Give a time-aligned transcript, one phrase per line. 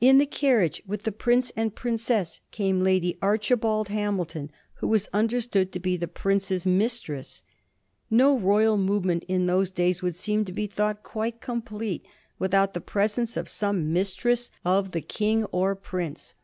[0.00, 5.72] In the carriage with the prince and princess came Lady Archibald Hamilton, who was understood
[5.72, 7.42] to be the prince's mistress.
[8.08, 12.06] No royal movement in those days would seem to be thought quite complete
[12.38, 15.02] without the presence of some mistress of the 1787.
[15.02, 15.42] NEIGHBORS REQUISITIONED.
[15.42, 16.34] 107 King or prince.